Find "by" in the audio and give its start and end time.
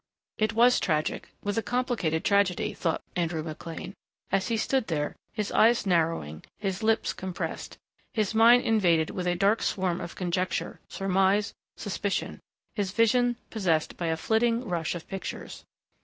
13.95-14.07